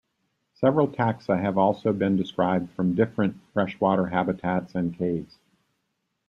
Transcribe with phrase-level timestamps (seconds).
[0.55, 5.37] Several taxa have also been described from different freshwater habitats and caves.